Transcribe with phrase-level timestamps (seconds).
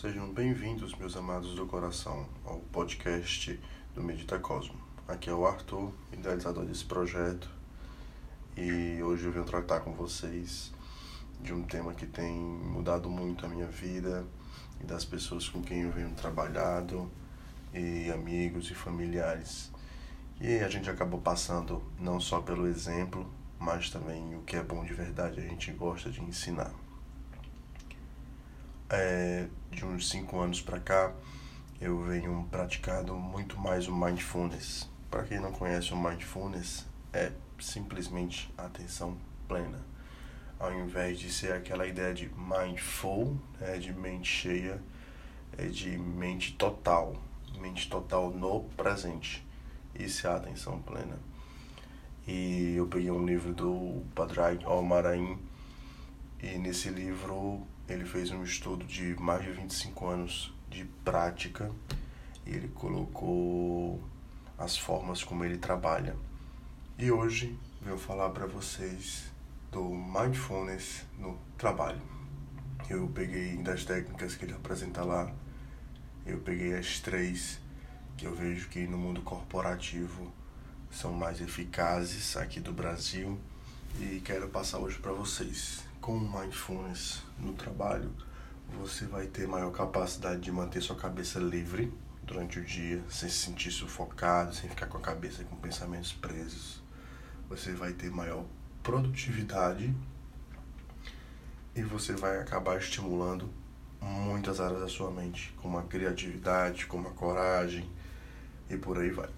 [0.00, 3.60] Sejam bem-vindos, meus amados do coração, ao podcast
[3.94, 4.74] do Medita Cosmo.
[5.06, 7.46] Aqui é o Arthur, idealizador desse projeto,
[8.56, 10.72] e hoje eu venho tratar com vocês
[11.42, 14.24] de um tema que tem mudado muito a minha vida
[14.80, 17.12] e das pessoas com quem eu venho trabalhado,
[17.74, 19.70] e amigos e familiares.
[20.40, 24.82] E a gente acabou passando não só pelo exemplo, mas também o que é bom
[24.86, 26.72] de verdade a gente gosta de ensinar
[28.92, 31.12] é, de uns cinco anos para cá,
[31.80, 34.88] eu venho praticando muito mais o mindfulness.
[35.10, 39.16] Para quem não conhece o mindfulness, é simplesmente atenção
[39.48, 39.80] plena.
[40.58, 44.80] Ao invés de ser aquela ideia de mindful, é de mente cheia,
[45.56, 47.16] é de mente total,
[47.58, 49.44] mente total no presente.
[49.98, 51.18] Isso é a atenção plena.
[52.26, 55.38] E eu peguei um livro do Padraig Almarain
[56.40, 61.70] e nesse livro ele fez um estudo de mais de 25 anos de prática
[62.46, 64.02] e ele colocou
[64.58, 66.16] as formas como ele trabalha.
[66.98, 69.24] E hoje eu falar para vocês
[69.70, 72.00] do mindfulness no trabalho.
[72.88, 75.32] Eu peguei das técnicas que ele apresenta lá,
[76.24, 77.60] eu peguei as três
[78.16, 80.32] que eu vejo que no mundo corporativo
[80.90, 83.38] são mais eficazes aqui do Brasil
[84.00, 88.12] e quero passar hoje para vocês com mindfulness no trabalho,
[88.76, 91.94] você vai ter maior capacidade de manter sua cabeça livre
[92.24, 96.82] durante o dia, sem se sentir sufocado, sem ficar com a cabeça com pensamentos presos.
[97.48, 98.44] Você vai ter maior
[98.82, 99.94] produtividade
[101.72, 103.48] e você vai acabar estimulando
[104.00, 107.88] muitas áreas da sua mente, como a criatividade, como a coragem
[108.68, 109.30] e por aí vai.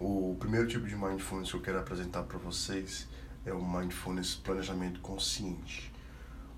[0.00, 3.06] O primeiro tipo de mindfulness que eu quero apresentar para vocês
[3.46, 5.92] é o Mindfulness Planejamento Consciente.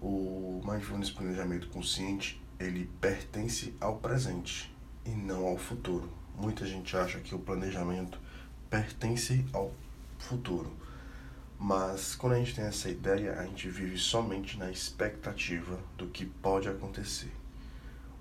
[0.01, 4.73] O Mindfulness Planejamento Consciente, ele pertence ao presente
[5.05, 6.09] e não ao futuro.
[6.37, 8.21] Muita gente acha que o planejamento
[8.71, 9.73] pertence ao
[10.19, 10.71] futuro.
[11.59, 16.25] Mas quando a gente tem essa ideia, a gente vive somente na expectativa do que
[16.25, 17.33] pode acontecer.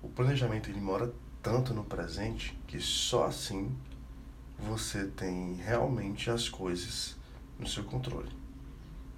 [0.02, 1.12] O planejamento ele mora
[1.42, 3.76] tanto no presente que só assim
[4.58, 7.14] você tem realmente as coisas
[7.58, 8.45] no seu controle.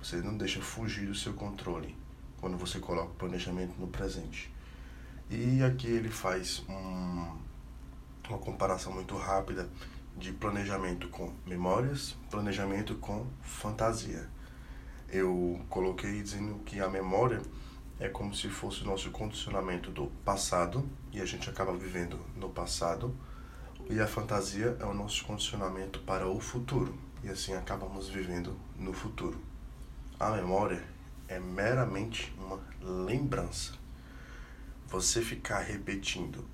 [0.02, 1.96] Você não deixa fugir do seu controle
[2.40, 4.52] quando você coloca o planejamento no presente.
[5.30, 7.36] E aqui ele faz um,
[8.28, 9.68] uma comparação muito rápida
[10.16, 14.28] de planejamento com memórias, planejamento com fantasia.
[15.08, 17.42] Eu coloquei dizendo que a memória
[18.00, 22.48] é como se fosse o nosso condicionamento do passado e a gente acaba vivendo no
[22.48, 23.14] passado,
[23.90, 28.92] e a fantasia é o nosso condicionamento para o futuro e assim acabamos vivendo no
[28.92, 29.47] futuro.
[30.20, 30.82] A memória
[31.28, 33.74] é meramente uma lembrança.
[34.88, 36.44] Você ficar repetindo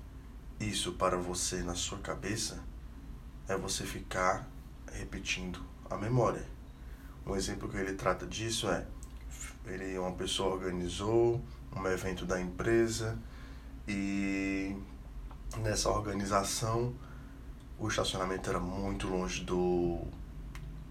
[0.59, 2.63] isso para você na sua cabeça
[3.47, 4.47] é você ficar
[4.93, 5.59] repetindo
[5.89, 6.45] a memória.
[7.25, 8.85] Um exemplo que ele trata disso é
[9.65, 11.43] ele uma pessoa organizou
[11.75, 13.17] um evento da empresa
[13.87, 14.75] e
[15.57, 16.93] nessa organização
[17.79, 20.01] o estacionamento era muito longe do,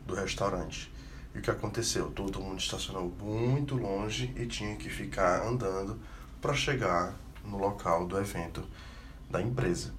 [0.04, 0.92] do restaurante.
[1.34, 2.10] E o que aconteceu?
[2.10, 5.98] Todo mundo estacionou muito longe e tinha que ficar andando
[6.40, 7.14] para chegar
[7.44, 8.64] no local do evento
[9.28, 9.92] da empresa.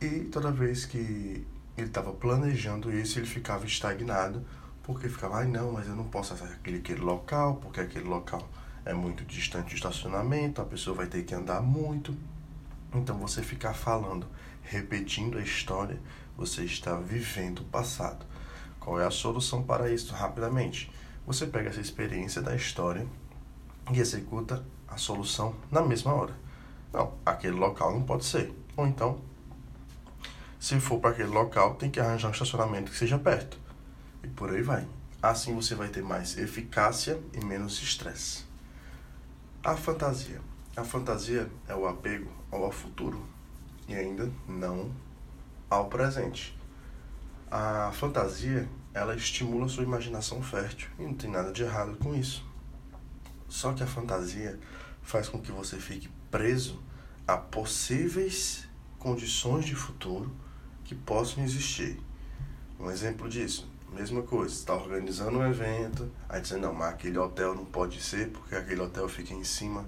[0.00, 1.46] E toda vez que
[1.76, 4.44] ele estava planejando isso, ele ficava estagnado,
[4.82, 8.48] porque ficava, ai não, mas eu não posso acessar aquele, aquele local, porque aquele local
[8.84, 12.16] é muito distante do estacionamento, a pessoa vai ter que andar muito.
[12.94, 14.26] Então você ficar falando,
[14.62, 16.00] repetindo a história,
[16.36, 18.24] você está vivendo o passado.
[18.80, 20.14] Qual é a solução para isso?
[20.14, 20.90] Rapidamente,
[21.26, 23.06] você pega essa experiência da história
[23.92, 26.34] e executa a solução na mesma hora.
[26.92, 28.52] Não, aquele local não pode ser.
[28.76, 29.20] Ou então,
[30.58, 33.58] se for para aquele local, tem que arranjar um estacionamento que seja perto.
[34.24, 34.86] E por aí vai.
[35.22, 38.44] Assim você vai ter mais eficácia e menos estresse.
[39.62, 40.40] A fantasia.
[40.76, 43.24] A fantasia é o apego ao futuro
[43.86, 44.90] e ainda não
[45.70, 46.57] ao presente.
[47.50, 52.44] A fantasia, ela estimula sua imaginação fértil e não tem nada de errado com isso.
[53.48, 54.58] Só que a fantasia
[55.02, 56.82] faz com que você fique preso
[57.26, 58.68] a possíveis
[58.98, 60.30] condições de futuro
[60.84, 61.98] que possam existir.
[62.78, 67.54] Um exemplo disso, mesma coisa, está organizando um evento, aí dizendo, não, mas aquele hotel
[67.54, 69.86] não pode ser porque aquele hotel fica em cima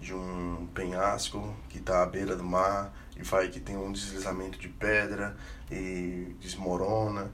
[0.00, 4.58] de um penhasco que está à beira do mar e vai que tem um deslizamento
[4.58, 5.36] de pedra
[5.70, 7.30] e desmorona.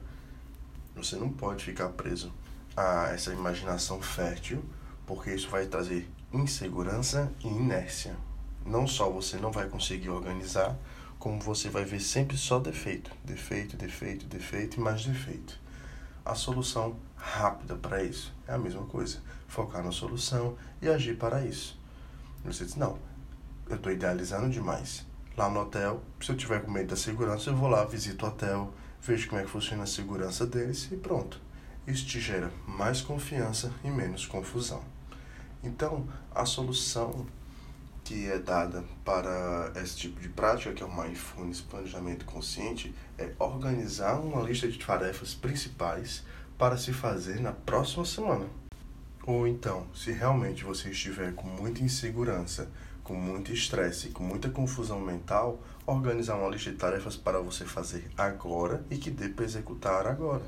[0.95, 2.31] Você não pode ficar preso
[2.75, 4.63] a essa imaginação fértil,
[5.05, 8.15] porque isso vai trazer insegurança e inércia.
[8.65, 10.77] não só você não vai conseguir organizar,
[11.17, 15.59] como você vai ver sempre só defeito, defeito, defeito, defeito e mais defeito.
[16.23, 21.43] A solução rápida para isso é a mesma coisa, focar na solução e agir para
[21.43, 21.80] isso.
[22.43, 22.97] Você diz, não,
[23.69, 25.05] eu estou idealizando demais.
[25.37, 28.29] Lá no hotel, se eu tiver com medo da segurança, eu vou lá, visito o
[28.29, 31.39] hotel, vejo como é que funciona a segurança deles e pronto.
[31.87, 34.83] Isso te gera mais confiança e menos confusão.
[35.63, 37.25] Então, a solução
[38.03, 43.31] que é dada para esse tipo de prática, que é o Mindfulness Planejamento Consciente, é
[43.39, 46.23] organizar uma lista de tarefas principais
[46.57, 48.45] para se fazer na próxima semana.
[49.25, 52.71] Ou então, se realmente você estiver com muita insegurança,
[53.03, 58.09] com muito estresse, com muita confusão mental, organizar uma lista de tarefas para você fazer
[58.17, 60.43] agora e que dê para executar agora.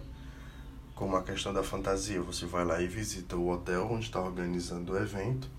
[0.96, 4.94] Como a questão da fantasia, você vai lá e visita o hotel onde está organizando
[4.94, 5.50] o evento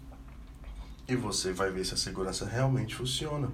[1.06, 3.50] e você vai ver se a segurança realmente funciona.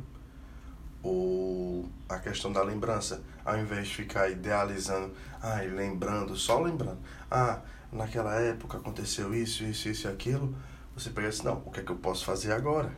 [1.02, 6.99] Ou a questão da lembrança, ao invés de ficar idealizando, ai, lembrando, só lembrando,
[7.31, 7.61] ah,
[7.93, 10.55] naquela época aconteceu isso, isso, isso e aquilo,
[10.94, 12.93] você pega assim, não, o que é que eu posso fazer agora?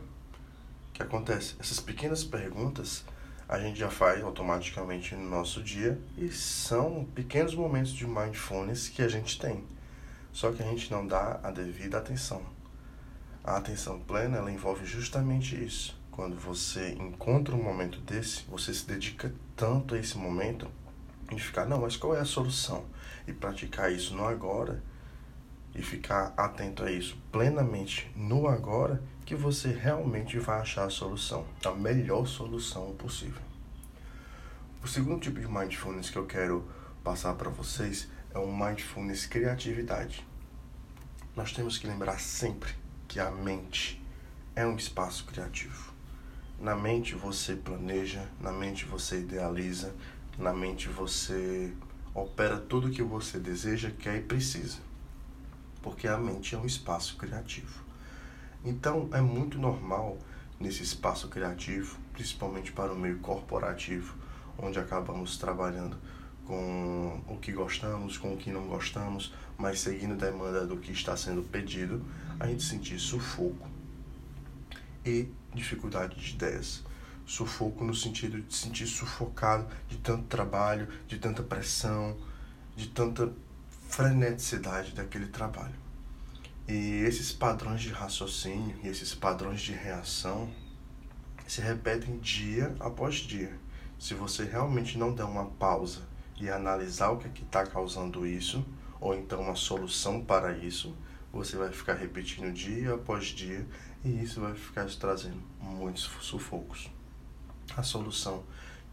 [0.89, 1.55] O que acontece?
[1.59, 3.05] Essas pequenas perguntas
[3.47, 9.01] a gente já faz automaticamente no nosso dia e são pequenos momentos de mindfulness que
[9.01, 9.63] a gente tem.
[10.31, 12.41] Só que a gente não dá a devida atenção.
[13.43, 15.95] A atenção plena ela envolve justamente isso.
[16.15, 20.69] Quando você encontra um momento desse, você se dedica tanto a esse momento
[21.27, 22.85] de ficar, não, mas qual é a solução?
[23.27, 24.81] E praticar isso no agora
[25.73, 31.47] e ficar atento a isso plenamente no agora, que você realmente vai achar a solução,
[31.65, 33.41] a melhor solução possível.
[34.83, 36.63] O segundo tipo de mindfulness que eu quero
[37.03, 40.23] passar para vocês é o mindfulness criatividade.
[41.35, 42.71] Nós temos que lembrar sempre
[43.07, 43.99] que a mente
[44.55, 45.92] é um espaço criativo.
[46.59, 49.93] Na mente você planeja, na mente você idealiza,
[50.37, 51.73] na mente você
[52.13, 54.77] opera tudo que você deseja, quer e precisa.
[55.81, 57.83] Porque a mente é um espaço criativo.
[58.63, 60.17] Então é muito normal
[60.59, 64.15] nesse espaço criativo, principalmente para o meio corporativo,
[64.57, 65.97] onde acabamos trabalhando
[66.45, 70.91] com o que gostamos, com o que não gostamos, mas seguindo a demanda do que
[70.91, 72.05] está sendo pedido,
[72.39, 73.72] a gente sentir sufoco
[75.05, 76.83] e dificuldade de ideias.
[77.25, 82.17] Sufoco no sentido de sentir sufocado de tanto trabalho, de tanta pressão,
[82.75, 83.31] de tanta
[83.89, 85.75] freneticidade daquele trabalho.
[86.67, 90.49] E esses padrões de raciocínio e esses padrões de reação
[91.47, 93.57] se repetem dia após dia.
[93.99, 96.01] Se você realmente não der uma pausa
[96.39, 98.65] e analisar o que é está causando isso,
[98.99, 100.95] ou então uma solução para isso,
[101.31, 103.65] você vai ficar repetindo dia após dia
[104.03, 106.91] e isso vai ficar te trazendo muitos sufocos.
[107.75, 108.43] A solução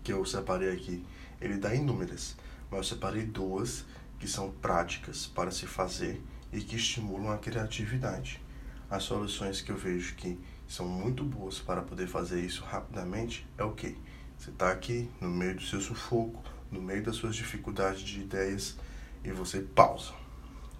[0.03, 1.05] que eu separei aqui,
[1.41, 2.37] ele dá inúmeras,
[2.71, 3.85] mas eu separei duas
[4.19, 6.23] que são práticas para se fazer
[6.53, 8.41] e que estimulam a criatividade.
[8.89, 13.65] As soluções que eu vejo que são muito boas para poder fazer isso rapidamente é
[13.65, 13.97] o que?
[14.39, 18.77] Você está aqui no meio do seu sufoco, no meio das suas dificuldades de ideias
[19.25, 20.13] e você pausa.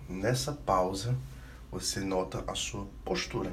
[0.09, 1.17] Nessa pausa,
[1.71, 3.53] você nota a sua postura.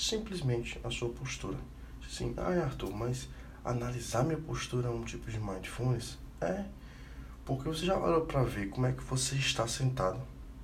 [0.00, 1.58] Simplesmente a sua postura.
[2.02, 3.28] Assim, ah, Arthur, mas
[3.62, 6.16] analisar minha postura é um tipo de mindfulness?
[6.40, 6.64] É,
[7.44, 10.18] porque você já parou para ver como é que você está sentado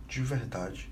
[0.08, 0.90] de verdade.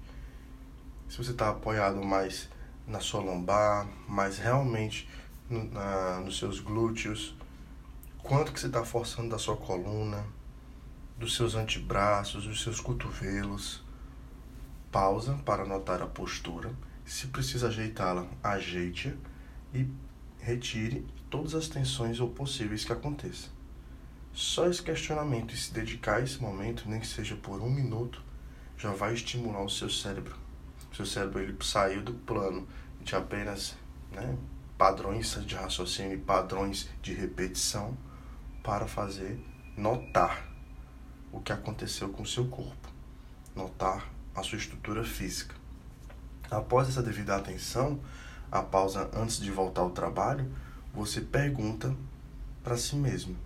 [1.08, 2.50] Se você está apoiado mais
[2.86, 5.08] na sua lombar, mais realmente
[5.48, 7.34] no, na, nos seus glúteos,
[8.22, 10.22] quanto que você está forçando da sua coluna,
[11.16, 13.82] dos seus antebraços, dos seus cotovelos,
[14.92, 16.70] pausa para notar a postura.
[17.04, 19.16] Se precisa ajeitá-la, ajeite
[19.72, 19.86] e
[20.38, 23.50] retire todas as tensões ou possíveis que aconteçam.
[24.32, 28.22] Só esse questionamento e se dedicar a esse momento, nem que seja por um minuto,
[28.76, 30.36] já vai estimular o seu cérebro.
[30.92, 32.66] O seu cérebro ele saiu do plano
[33.00, 33.76] de apenas
[34.10, 34.36] né,
[34.76, 37.96] padrões de raciocínio e padrões de repetição
[38.62, 39.38] para fazer
[39.76, 40.48] notar
[41.30, 42.88] o que aconteceu com o seu corpo,
[43.54, 45.54] notar a sua estrutura física.
[46.54, 47.98] Após essa devida atenção,
[48.50, 50.48] a pausa antes de voltar ao trabalho,
[50.94, 51.94] você pergunta
[52.62, 53.36] para si mesmo: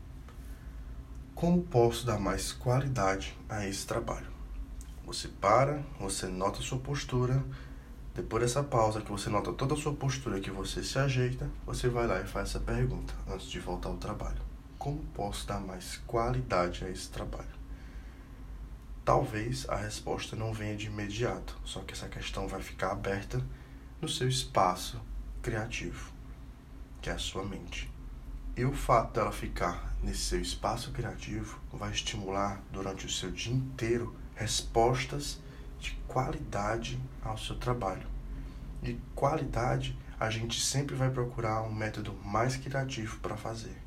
[1.35, 4.27] como posso dar mais qualidade a esse trabalho?
[5.07, 7.43] Você para, você nota sua postura.
[8.15, 11.89] Depois dessa pausa, que você nota toda a sua postura, que você se ajeita, você
[11.89, 14.43] vai lá e faz essa pergunta antes de voltar ao trabalho:
[14.77, 17.58] como posso dar mais qualidade a esse trabalho?
[19.09, 23.43] Talvez a resposta não venha de imediato, só que essa questão vai ficar aberta
[24.03, 25.01] no seu espaço
[25.41, 26.13] criativo.
[27.01, 27.91] que é a sua mente.
[28.55, 33.55] E o fato dela ficar nesse seu espaço criativo vai estimular durante o seu dia
[33.55, 35.41] inteiro respostas
[35.81, 38.07] de qualidade ao seu trabalho.
[38.83, 43.79] E qualidade, a gente sempre vai procurar um método mais criativo para fazer.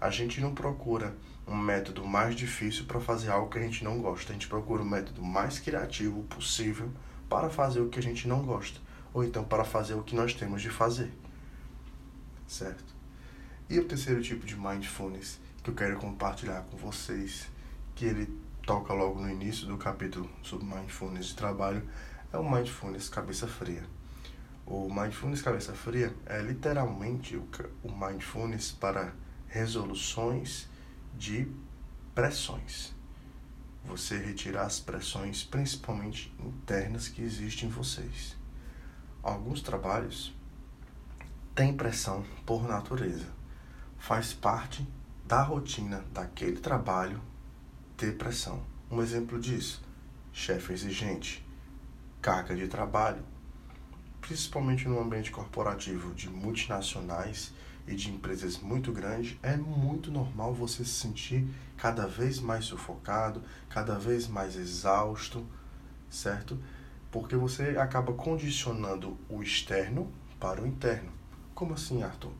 [0.00, 1.12] A gente não procura
[1.46, 4.30] um método mais difícil para fazer algo que a gente não gosta.
[4.30, 6.90] A gente procura o método mais criativo possível
[7.28, 8.80] para fazer o que a gente não gosta,
[9.12, 11.12] ou então para fazer o que nós temos de fazer.
[12.46, 12.94] Certo?
[13.68, 17.48] E o terceiro tipo de mindfulness que eu quero compartilhar com vocês,
[17.94, 18.26] que ele
[18.66, 21.82] toca logo no início do capítulo sobre mindfulness de trabalho,
[22.32, 23.82] é o mindfulness cabeça fria.
[24.66, 29.12] O mindfulness cabeça fria é literalmente o mindfulness para
[29.46, 30.68] resoluções
[31.16, 31.50] de
[32.14, 32.94] pressões.
[33.84, 38.36] Você retirar as pressões, principalmente internas, que existem em vocês.
[39.22, 40.34] Alguns trabalhos
[41.54, 43.34] têm pressão por natureza
[44.04, 44.86] faz parte
[45.24, 47.22] da rotina daquele trabalho
[47.96, 48.62] ter pressão.
[48.90, 49.82] Um exemplo disso,
[50.30, 51.42] chefe exigente,
[52.20, 53.24] carga de trabalho,
[54.20, 57.54] principalmente no ambiente corporativo de multinacionais
[57.86, 63.42] e de empresas muito grandes, é muito normal você se sentir cada vez mais sufocado,
[63.68, 65.46] cada vez mais exausto,
[66.08, 66.58] certo?
[67.10, 70.10] Porque você acaba condicionando o externo
[70.40, 71.12] para o interno.
[71.54, 72.32] Como assim, Arthur?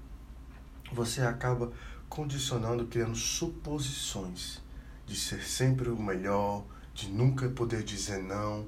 [0.95, 1.73] você acaba
[2.09, 4.63] condicionando, criando suposições
[5.07, 8.67] de ser sempre o melhor, de nunca poder dizer não.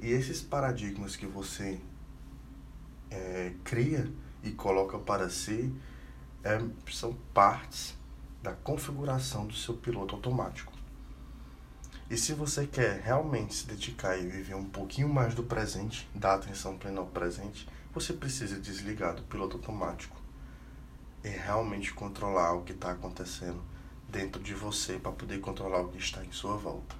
[0.00, 1.80] E esses paradigmas que você
[3.10, 4.10] é, cria
[4.42, 5.72] e coloca para si
[6.44, 6.60] é,
[6.92, 7.94] são partes
[8.42, 10.72] da configuração do seu piloto automático.
[12.10, 16.34] E se você quer realmente se dedicar e viver um pouquinho mais do presente, dar
[16.34, 20.24] atenção plena ao presente, você precisa desligar do piloto automático
[21.24, 23.60] é realmente controlar o que está acontecendo
[24.08, 26.94] dentro de você para poder controlar o que está em sua volta.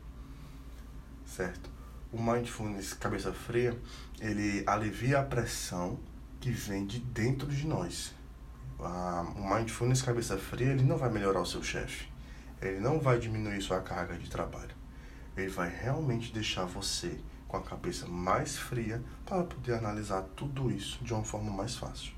[1.27, 1.71] Certo?
[2.11, 3.79] O mindfulness cabeça fria,
[4.19, 5.99] ele alivia a pressão
[6.41, 8.15] que vem de dentro de nós.
[8.79, 12.09] O mindfulness cabeça fria, ele não vai melhorar o seu chefe.
[12.61, 14.75] Ele não vai diminuir sua carga de trabalho.
[15.37, 21.03] Ele vai realmente deixar você com a cabeça mais fria para poder analisar tudo isso
[21.05, 22.15] de uma forma mais fácil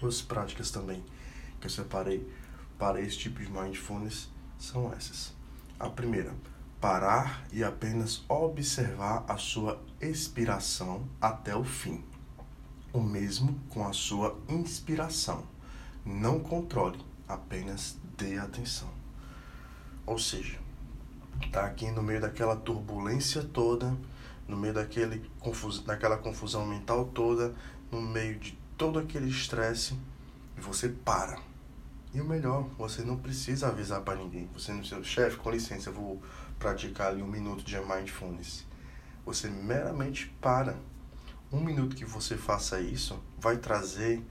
[0.00, 1.04] duas práticas também
[1.60, 2.26] que eu separei
[2.78, 5.34] para esse tipo de mindfulness são essas.
[5.78, 6.34] A primeira,
[6.80, 12.02] parar e apenas observar a sua expiração até o fim.
[12.92, 15.44] O mesmo com a sua inspiração.
[16.04, 18.88] Não controle, apenas dê atenção.
[20.06, 20.58] Ou seja,
[21.52, 23.96] tá aqui no meio daquela turbulência toda,
[24.48, 27.54] no meio daquele confus daquela confusão mental toda,
[27.92, 29.96] no meio de todo aquele estresse
[30.56, 31.38] e você para.
[32.12, 34.48] E o melhor, você não precisa avisar para ninguém.
[34.52, 36.20] Você não seu chefe, com licença, eu vou
[36.58, 38.66] praticar ali um minuto de mindfulness.
[39.24, 40.76] Você meramente para.
[41.52, 44.22] Um minuto que você faça isso vai trazer.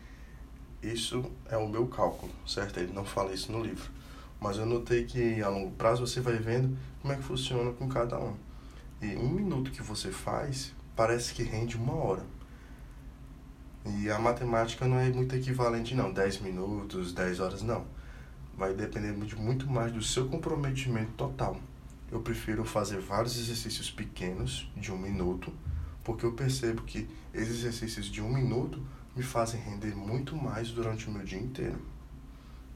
[0.81, 2.79] Isso é o meu cálculo, certo?
[2.79, 3.91] Ele não fala isso no livro.
[4.39, 7.89] Mas eu notei que a longo prazo você vai vendo como é que funciona com
[7.89, 8.37] cada um.
[9.01, 12.25] E um minuto que você faz parece que rende uma hora.
[13.85, 16.13] E a matemática não é muito equivalente, não.
[16.13, 17.85] 10 minutos, 10 horas, não.
[18.57, 21.59] Vai depender de muito mais do seu comprometimento total.
[22.09, 25.53] Eu prefiro fazer vários exercícios pequenos, de um minuto,
[26.09, 28.83] porque eu percebo que esses exercícios de um minuto
[29.15, 31.79] me fazem render muito mais durante o meu dia inteiro.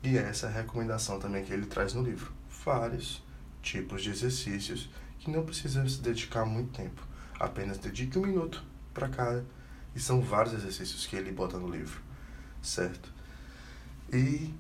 [0.04, 2.32] E essa é a recomendação também que ele traz no livro.
[2.63, 3.24] Vários
[3.60, 4.88] tipos de exercícios
[5.18, 7.02] que não precisam se dedicar muito tempo.
[7.40, 8.63] Apenas dedique um minuto
[8.94, 9.44] para cada
[9.96, 12.00] e são vários exercícios que ele bota no livro,
[12.62, 13.12] certo?
[14.13, 14.54] E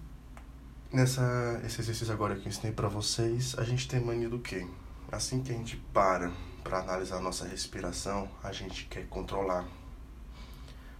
[0.91, 4.65] nessa esse exercício agora que eu ensinei para vocês, a gente tem mania do quê?
[5.13, 6.31] Assim que a gente para
[6.63, 9.63] para analisar nossa respiração, a gente quer controlar.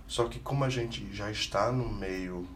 [0.06, 2.48] Só que como a gente já está no meio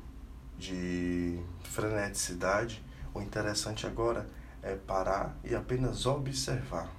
[0.55, 4.29] de freneticidade, o interessante agora
[4.61, 6.91] é parar e apenas observar.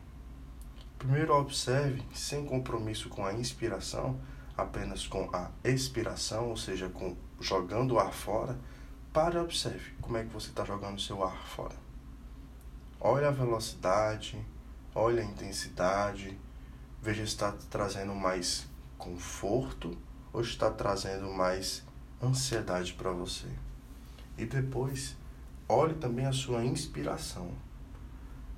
[0.98, 4.20] Primeiro observe, sem compromisso com a inspiração,
[4.56, 8.58] apenas com a expiração, ou seja, com jogando o ar fora,
[9.12, 11.87] pare e observe como é que você está jogando seu ar fora.
[13.00, 14.44] Olhe a velocidade,
[14.92, 16.36] olhe a intensidade,
[17.00, 19.96] veja se está trazendo mais conforto
[20.32, 21.84] ou está trazendo mais
[22.20, 23.46] ansiedade para você.
[24.36, 25.16] E depois,
[25.68, 27.52] olhe também a sua inspiração.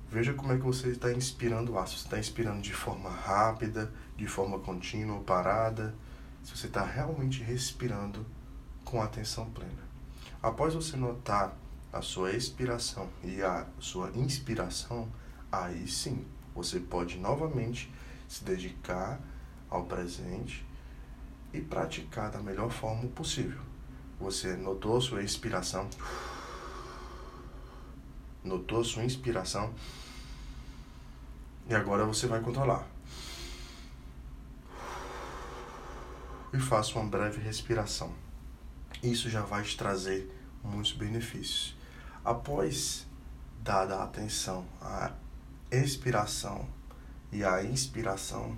[0.09, 1.87] Veja como é que você está inspirando o ar.
[1.87, 5.93] Se você está inspirando de forma rápida, de forma contínua, parada.
[6.43, 8.25] Se você está realmente respirando
[8.83, 9.83] com atenção plena.
[10.41, 11.55] Após você notar
[11.91, 15.11] a sua expiração e a sua inspiração,
[15.51, 17.91] aí sim você pode novamente
[18.27, 19.19] se dedicar
[19.69, 20.65] ao presente
[21.53, 23.61] e praticar da melhor forma possível.
[24.19, 25.89] Você notou sua expiração?
[28.43, 29.73] Notou sua inspiração?
[31.67, 32.87] E agora você vai controlar.
[36.53, 38.13] E faça uma breve respiração.
[39.01, 40.29] Isso já vai te trazer
[40.63, 41.80] muitos benefícios.
[42.23, 43.07] Após
[43.63, 45.11] dada a atenção à
[45.71, 46.67] expiração
[47.31, 48.55] e à inspiração,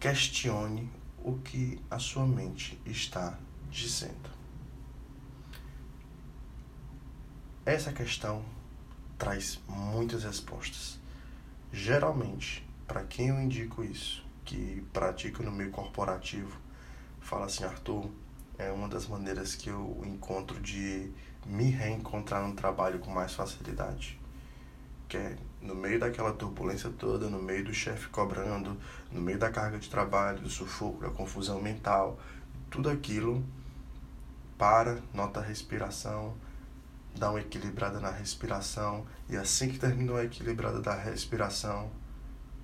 [0.00, 0.90] questione
[1.22, 3.38] o que a sua mente está
[3.70, 4.30] dizendo.
[7.64, 8.44] Essa questão
[9.16, 10.98] traz muitas respostas.
[11.72, 16.58] Geralmente, para quem eu indico isso, que pratica no meio corporativo,
[17.20, 18.10] fala assim, Arthur,
[18.58, 21.12] é uma das maneiras que eu encontro de
[21.46, 24.18] me reencontrar no trabalho com mais facilidade.
[25.08, 28.76] Que é no meio daquela turbulência toda, no meio do chefe cobrando,
[29.12, 32.18] no meio da carga de trabalho, do sufoco, da confusão mental,
[32.70, 33.44] tudo aquilo,
[34.56, 36.34] para, nota a respiração,
[37.16, 41.90] dá uma equilibrada na respiração e assim que terminou a equilibrada da respiração,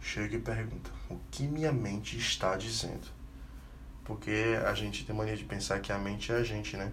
[0.00, 3.08] chega e pergunta: o que minha mente está dizendo?
[4.04, 6.92] Porque a gente tem mania de pensar que a mente é a gente, né?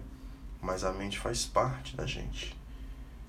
[0.64, 2.58] Mas a mente faz parte da gente.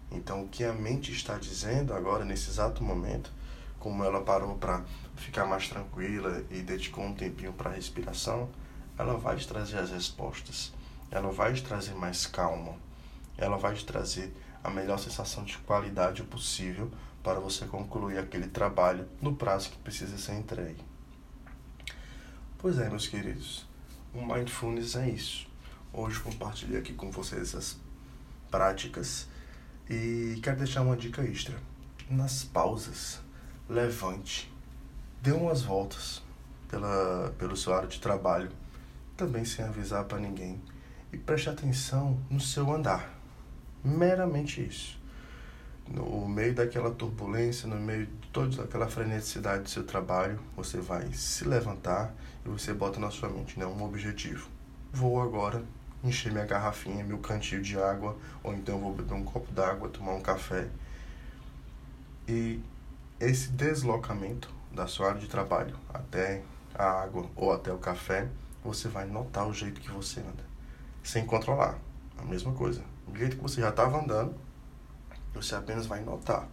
[0.09, 3.29] Então, o que a mente está dizendo agora, nesse exato momento,
[3.77, 4.85] como ela parou para
[5.17, 8.49] ficar mais tranquila e dedicou um tempinho para a respiração,
[8.97, 10.71] ela vai te trazer as respostas.
[11.11, 12.73] Ela vai te trazer mais calma.
[13.37, 16.89] Ela vai te trazer a melhor sensação de qualidade possível
[17.21, 20.81] para você concluir aquele trabalho no prazo que precisa ser entregue.
[22.57, 23.65] Pois é, meus queridos.
[24.13, 25.53] O Mindfulness é isso.
[25.97, 27.77] Hoje compartilhei aqui com vocês essas
[28.51, 29.29] práticas
[29.89, 31.55] e quero deixar uma dica extra.
[32.09, 33.21] Nas pausas,
[33.69, 34.51] levante,
[35.21, 36.21] dê umas voltas
[36.67, 38.51] pela, pelo seu área de trabalho,
[39.15, 40.61] também sem avisar para ninguém,
[41.13, 43.17] e preste atenção no seu andar.
[43.81, 44.99] Meramente isso.
[45.87, 51.13] No meio daquela turbulência, no meio de toda aquela freneticidade do seu trabalho, você vai
[51.13, 52.13] se levantar
[52.45, 54.49] e você bota na sua mente né, um objetivo.
[54.91, 55.63] Vou agora
[56.07, 60.13] encher minha garrafinha, meu cantil de água, ou então vou beber um copo d'água, tomar
[60.13, 60.67] um café.
[62.27, 62.59] E
[63.19, 68.27] esse deslocamento da sua área de trabalho até a água ou até o café,
[68.63, 70.43] você vai notar o jeito que você anda,
[71.03, 71.77] sem controlar.
[72.17, 72.81] A mesma coisa.
[73.07, 74.33] Do jeito que você já estava andando,
[75.33, 76.47] você apenas vai notar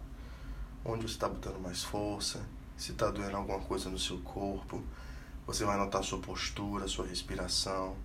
[0.85, 2.41] onde você está botando mais força,
[2.75, 4.83] se está doendo alguma coisa no seu corpo.
[5.47, 7.95] Você vai notar sua postura, sua respiração,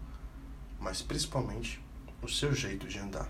[0.79, 1.83] mas principalmente
[2.23, 3.29] o seu jeito de andar.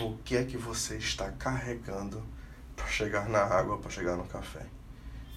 [0.00, 2.22] O que é que você está carregando
[2.76, 4.66] para chegar na água, para chegar no café?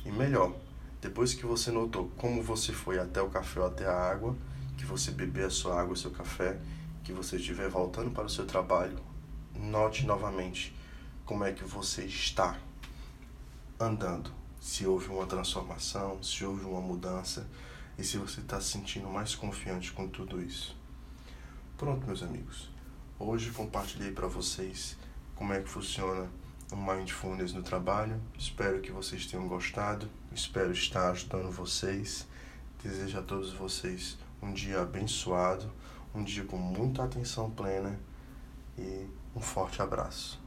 [0.06, 0.56] E melhor,
[1.02, 4.36] depois que você notou como você foi até o café ou até a água,
[4.78, 6.60] que você bebeu a sua água, o seu café,
[7.04, 9.00] que você estiver voltando para o seu trabalho,
[9.56, 10.76] note novamente
[11.26, 12.58] como é que você está
[13.80, 14.32] andando.
[14.60, 17.48] Se houve uma transformação, se houve uma mudança
[17.98, 20.81] e se você está se sentindo mais confiante com tudo isso.
[21.82, 22.70] Pronto, meus amigos.
[23.18, 24.96] Hoje compartilhei para vocês
[25.34, 26.30] como é que funciona
[26.72, 28.22] o Mindfulness no trabalho.
[28.38, 30.08] Espero que vocês tenham gostado.
[30.32, 32.28] Espero estar ajudando vocês.
[32.84, 35.72] Desejo a todos vocês um dia abençoado,
[36.14, 38.00] um dia com muita atenção plena
[38.78, 40.41] e um forte abraço.